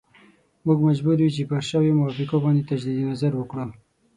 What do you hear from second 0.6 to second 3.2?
موږ مجبور یو چې پر شویو موافقو باندې تجدید